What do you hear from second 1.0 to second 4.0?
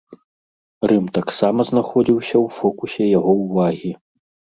таксама знаходзіўся ў фокусе яго ўвагі.